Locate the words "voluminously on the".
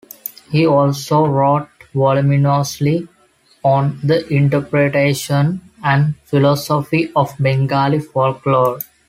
1.93-4.27